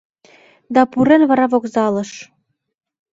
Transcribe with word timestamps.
Да 0.73 0.81
пурен 0.91 1.21
вара 1.29 1.45
вокзалыш 1.53 2.11